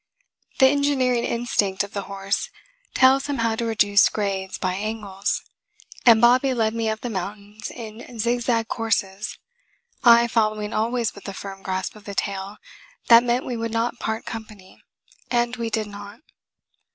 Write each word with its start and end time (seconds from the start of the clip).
The 0.57 0.65
engineering 0.65 1.25
instinct 1.25 1.83
of 1.83 1.93
the 1.93 2.01
horse 2.09 2.49
tells 2.95 3.27
him 3.27 3.37
how 3.37 3.55
to 3.57 3.65
reduce 3.65 4.09
grades 4.09 4.57
by 4.57 4.73
angles, 4.73 5.43
and 6.07 6.19
Bobby 6.19 6.55
led 6.55 6.73
me 6.73 6.89
up 6.89 7.01
the 7.01 7.09
mountains 7.11 7.69
in 7.69 8.17
zig 8.17 8.41
zag 8.41 8.67
courses, 8.67 9.37
I 10.03 10.27
following 10.27 10.73
always 10.73 11.13
with 11.13 11.25
the 11.25 11.35
firm 11.35 11.61
grasp 11.61 11.95
of 11.95 12.05
the 12.05 12.15
tail 12.15 12.57
that 13.09 13.23
meant 13.23 13.45
we 13.45 13.55
would 13.57 13.69
not 13.71 13.99
part 13.99 14.25
company, 14.25 14.81
and 15.29 15.55
we 15.57 15.69
did 15.69 15.85
not. 15.85 16.21